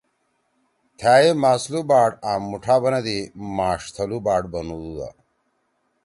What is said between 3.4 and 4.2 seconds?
”ماݜ تھلُو